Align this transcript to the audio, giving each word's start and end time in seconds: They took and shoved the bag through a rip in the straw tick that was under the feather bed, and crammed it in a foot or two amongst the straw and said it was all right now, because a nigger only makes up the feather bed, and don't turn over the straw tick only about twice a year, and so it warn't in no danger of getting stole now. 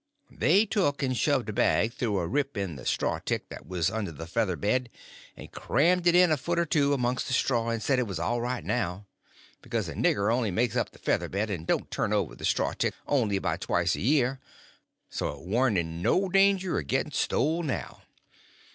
They 0.31 0.65
took 0.65 1.03
and 1.03 1.15
shoved 1.15 1.45
the 1.45 1.53
bag 1.53 1.93
through 1.93 2.17
a 2.17 2.27
rip 2.27 2.57
in 2.57 2.75
the 2.75 2.87
straw 2.87 3.19
tick 3.19 3.49
that 3.49 3.67
was 3.67 3.91
under 3.91 4.11
the 4.11 4.25
feather 4.25 4.55
bed, 4.55 4.89
and 5.37 5.51
crammed 5.51 6.07
it 6.07 6.15
in 6.15 6.31
a 6.31 6.37
foot 6.37 6.57
or 6.57 6.65
two 6.65 6.93
amongst 6.93 7.27
the 7.27 7.33
straw 7.33 7.69
and 7.69 7.83
said 7.83 7.99
it 7.99 8.07
was 8.07 8.17
all 8.17 8.41
right 8.41 8.63
now, 8.65 9.05
because 9.61 9.87
a 9.87 9.93
nigger 9.93 10.33
only 10.33 10.49
makes 10.49 10.75
up 10.75 10.89
the 10.89 10.97
feather 10.97 11.29
bed, 11.29 11.51
and 11.51 11.67
don't 11.67 11.91
turn 11.91 12.13
over 12.13 12.33
the 12.35 12.45
straw 12.45 12.73
tick 12.73 12.95
only 13.05 13.35
about 13.35 13.61
twice 13.61 13.93
a 13.93 14.01
year, 14.01 14.29
and 14.39 14.39
so 15.11 15.29
it 15.33 15.41
warn't 15.45 15.77
in 15.77 16.01
no 16.01 16.29
danger 16.29 16.79
of 16.79 16.87
getting 16.87 17.11
stole 17.11 17.61
now. 17.61 18.01